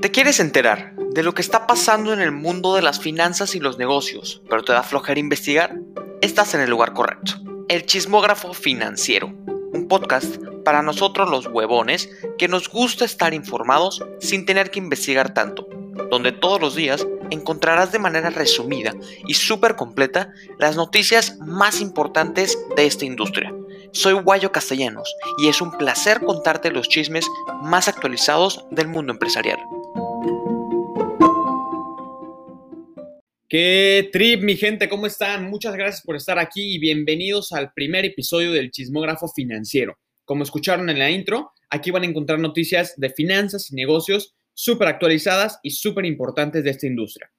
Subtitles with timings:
[0.00, 3.60] ¿Te quieres enterar de lo que está pasando en el mundo de las finanzas y
[3.60, 5.76] los negocios, pero te da flojera investigar?
[6.22, 7.34] Estás en el lugar correcto.
[7.68, 12.08] El Chismógrafo Financiero, un podcast para nosotros los huevones
[12.38, 15.68] que nos gusta estar informados sin tener que investigar tanto,
[16.10, 18.94] donde todos los días encontrarás de manera resumida
[19.26, 23.52] y súper completa las noticias más importantes de esta industria.
[23.92, 27.26] Soy Guayo Castellanos y es un placer contarte los chismes
[27.62, 29.58] más actualizados del mundo empresarial.
[33.50, 34.88] ¿Qué trip, mi gente?
[34.88, 35.50] ¿Cómo están?
[35.50, 39.98] Muchas gracias por estar aquí y bienvenidos al primer episodio del Chismógrafo Financiero.
[40.24, 44.86] Como escucharon en la intro, aquí van a encontrar noticias de finanzas y negocios súper
[44.86, 47.32] actualizadas y súper importantes de esta industria.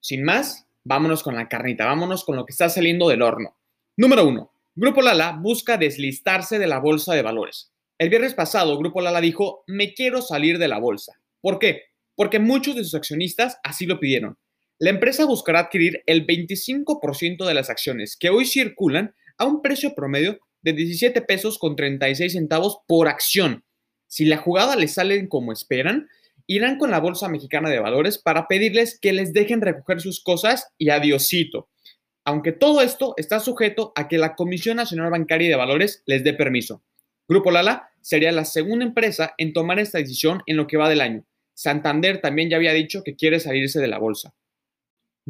[0.00, 3.56] Sin más, vámonos con la carnita, vámonos con lo que está saliendo del horno.
[3.96, 7.72] Número uno, Grupo Lala busca deslistarse de la bolsa de valores.
[7.96, 11.14] El viernes pasado, Grupo Lala dijo, me quiero salir de la bolsa.
[11.40, 11.84] ¿Por qué?
[12.14, 14.36] Porque muchos de sus accionistas así lo pidieron
[14.80, 19.94] la empresa buscará adquirir el 25% de las acciones que hoy circulan a un precio
[19.94, 23.64] promedio de 17 pesos con 36 centavos por acción.
[24.06, 26.08] Si la jugada les sale como esperan,
[26.46, 30.68] irán con la Bolsa Mexicana de Valores para pedirles que les dejen recoger sus cosas
[30.78, 31.68] y adiosito.
[32.24, 36.34] Aunque todo esto está sujeto a que la Comisión Nacional Bancaria de Valores les dé
[36.34, 36.84] permiso.
[37.26, 41.00] Grupo Lala sería la segunda empresa en tomar esta decisión en lo que va del
[41.00, 41.24] año.
[41.54, 44.34] Santander también ya había dicho que quiere salirse de la bolsa.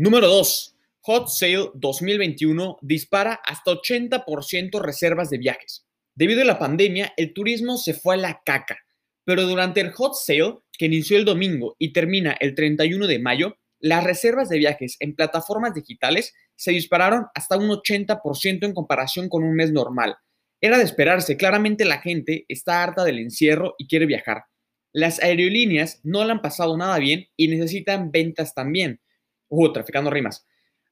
[0.00, 0.76] Número 2.
[1.00, 5.88] Hot Sale 2021 dispara hasta 80% reservas de viajes.
[6.14, 8.78] Debido a la pandemia, el turismo se fue a la caca,
[9.24, 13.56] pero durante el Hot Sale, que inició el domingo y termina el 31 de mayo,
[13.80, 19.42] las reservas de viajes en plataformas digitales se dispararon hasta un 80% en comparación con
[19.42, 20.14] un mes normal.
[20.60, 24.44] Era de esperarse, claramente la gente está harta del encierro y quiere viajar.
[24.92, 29.00] Las aerolíneas no le han pasado nada bien y necesitan ventas también.
[29.48, 30.46] Uh, traficando rimas.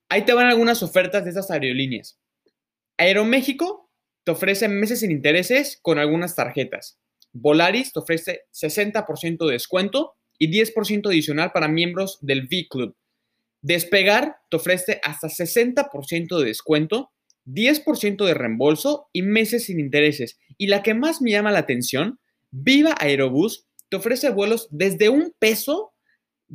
[0.09, 2.19] Ahí te van algunas ofertas de estas aerolíneas.
[2.97, 3.91] Aeroméxico
[4.25, 6.99] te ofrece meses sin intereses con algunas tarjetas.
[7.33, 12.97] Volaris te ofrece 60% de descuento y 10% adicional para miembros del V-Club.
[13.63, 17.13] Despegar te ofrece hasta 60% de descuento,
[17.47, 20.39] 10% de reembolso y meses sin intereses.
[20.57, 22.19] Y la que más me llama la atención,
[22.51, 25.93] Viva Aerobús te ofrece vuelos desde un peso,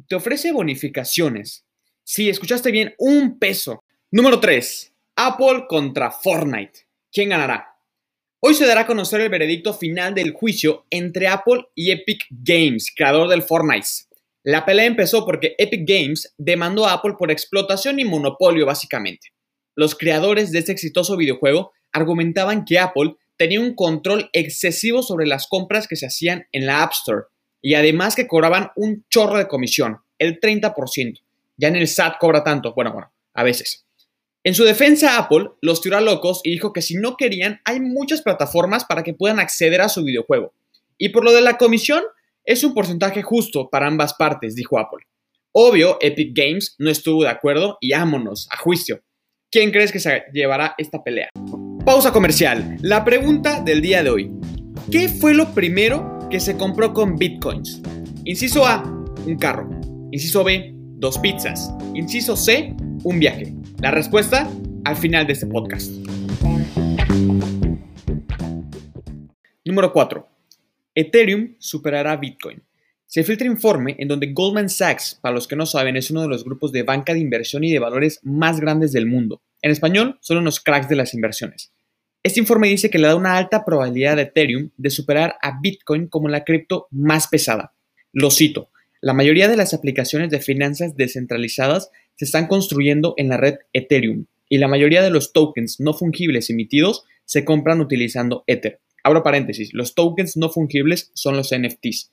[0.07, 1.66] te ofrece bonificaciones,
[2.03, 3.84] Sí, escuchaste bien, un peso.
[4.12, 4.94] Número 3.
[5.16, 6.88] Apple contra Fortnite.
[7.12, 7.67] ¿Quién ganará?
[8.39, 12.91] Hoy se dará a conocer el veredicto final del juicio entre Apple y Epic Games,
[12.95, 13.88] creador del Fortnite.
[14.44, 19.28] La pelea empezó porque Epic Games demandó a Apple por explotación y monopolio, básicamente.
[19.75, 25.47] Los creadores de este exitoso videojuego argumentaban que Apple tenía un control excesivo sobre las
[25.47, 27.25] compras que se hacían en la App Store
[27.61, 31.22] y además que cobraban un chorro de comisión, el 30%.
[31.61, 32.73] Ya en el SAT cobra tanto.
[32.73, 33.85] Bueno, bueno, a veces.
[34.44, 37.79] En su defensa, Apple los tiró a locos y dijo que si no querían, hay
[37.79, 40.55] muchas plataformas para que puedan acceder a su videojuego.
[40.97, 42.01] Y por lo de la comisión,
[42.44, 45.05] es un porcentaje justo para ambas partes, dijo Apple.
[45.51, 49.03] Obvio, Epic Games no estuvo de acuerdo y ámonos, a juicio.
[49.51, 51.29] ¿Quién crees que se llevará esta pelea?
[51.85, 52.78] Pausa comercial.
[52.81, 54.31] La pregunta del día de hoy.
[54.91, 57.81] ¿Qué fue lo primero que se compró con bitcoins?
[58.25, 58.81] Inciso A,
[59.25, 59.69] un carro.
[60.11, 61.73] Inciso B, dos pizzas.
[61.95, 63.51] Inciso C, un viaje.
[63.79, 64.47] La respuesta
[64.85, 65.91] al final de este podcast.
[69.66, 70.29] Número 4.
[70.94, 72.61] Ethereum superará Bitcoin.
[73.07, 76.28] Se filtra informe en donde Goldman Sachs, para los que no saben, es uno de
[76.28, 79.41] los grupos de banca de inversión y de valores más grandes del mundo.
[79.63, 81.73] En español, son unos cracks de las inversiones.
[82.22, 86.07] Este informe dice que le da una alta probabilidad a Ethereum de superar a Bitcoin
[86.07, 87.73] como la cripto más pesada.
[88.13, 88.69] Lo cito,
[89.01, 94.25] la mayoría de las aplicaciones de finanzas descentralizadas se están construyendo en la red Ethereum
[94.47, 98.79] y la mayoría de los tokens no fungibles emitidos se compran utilizando Ether.
[99.03, 102.11] Abro paréntesis, los tokens no fungibles son los NFTs.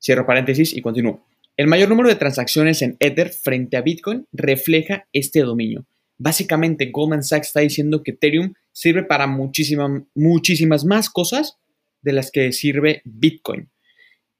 [0.00, 1.24] Cierro paréntesis y continúo.
[1.56, 5.86] El mayor número de transacciones en Ether frente a Bitcoin refleja este dominio.
[6.18, 11.56] Básicamente, Goldman Sachs está diciendo que Ethereum sirve para muchísimas más cosas
[12.02, 13.68] de las que sirve Bitcoin.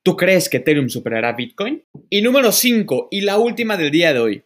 [0.06, 1.82] ¿Tú crees que Ethereum superará Bitcoin?
[2.08, 4.44] Y número 5, y la última del día de hoy.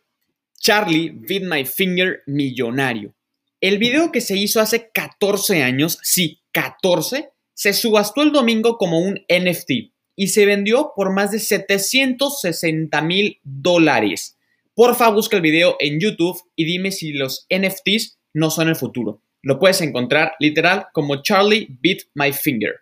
[0.58, 3.12] Charlie Bit My Finger millonario.
[3.60, 9.00] El video que se hizo hace 14 años, sí, 14, se subastó el domingo como
[9.00, 14.38] un NFT y se vendió por más de 760 mil dólares.
[14.74, 19.22] Porfa, busca el video en YouTube y dime si los NFTs no son el futuro.
[19.42, 22.76] Lo puedes encontrar literal como Charlie Beat My Finger.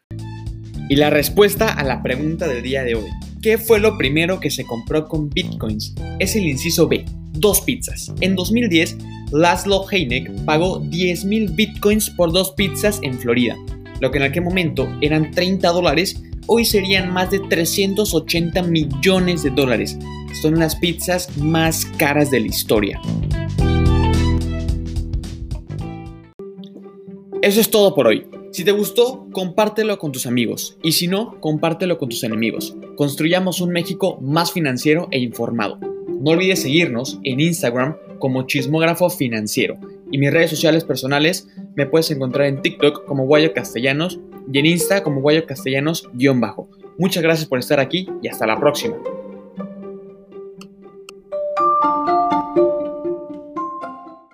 [0.88, 3.10] Y la respuesta a la pregunta del día de hoy.
[3.42, 5.94] ¿Qué fue lo primero que se compró con bitcoins?
[6.18, 8.12] Es el inciso B, dos pizzas.
[8.20, 8.96] En 2010,
[9.30, 13.56] Laszlo Heineck pagó 10.000 bitcoins por dos pizzas en Florida,
[14.00, 19.50] lo que en aquel momento eran 30 dólares, hoy serían más de 380 millones de
[19.50, 19.98] dólares.
[20.40, 23.00] Son las pizzas más caras de la historia.
[27.42, 28.24] Eso es todo por hoy.
[28.58, 32.74] Si te gustó, compártelo con tus amigos y si no, compártelo con tus enemigos.
[32.96, 35.78] Construyamos un México más financiero e informado.
[35.78, 39.76] No olvides seguirnos en Instagram como Chismógrafo Financiero
[40.10, 41.46] y mis redes sociales personales
[41.76, 44.18] me puedes encontrar en TikTok como Guayo Castellanos
[44.52, 46.68] y en Insta como Guayo Castellanos-bajo.
[46.98, 48.96] Muchas gracias por estar aquí y hasta la próxima.